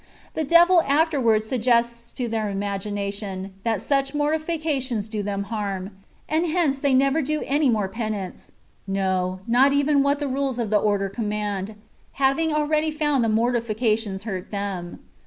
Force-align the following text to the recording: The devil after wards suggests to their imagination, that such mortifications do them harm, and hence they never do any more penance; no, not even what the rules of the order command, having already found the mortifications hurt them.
The 0.33 0.43
devil 0.43 0.81
after 0.87 1.21
wards 1.21 1.45
suggests 1.45 2.11
to 2.13 2.27
their 2.27 2.49
imagination, 2.49 3.53
that 3.63 3.83
such 3.83 4.15
mortifications 4.15 5.07
do 5.07 5.21
them 5.21 5.43
harm, 5.43 5.91
and 6.27 6.47
hence 6.47 6.79
they 6.79 6.95
never 6.95 7.21
do 7.21 7.43
any 7.45 7.69
more 7.69 7.87
penance; 7.87 8.51
no, 8.87 9.41
not 9.45 9.73
even 9.73 10.01
what 10.01 10.17
the 10.17 10.27
rules 10.27 10.57
of 10.57 10.71
the 10.71 10.79
order 10.79 11.07
command, 11.07 11.75
having 12.13 12.51
already 12.51 12.89
found 12.89 13.23
the 13.23 13.29
mortifications 13.29 14.23
hurt 14.23 14.49
them. 14.49 15.03